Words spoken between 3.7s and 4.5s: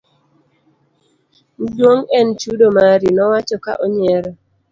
onyiero.